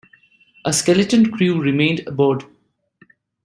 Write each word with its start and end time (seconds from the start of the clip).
A 0.65 0.73
skeleton 0.73 1.27
crew 1.31 1.61
remained 1.61 2.07
aboard. 2.07 2.45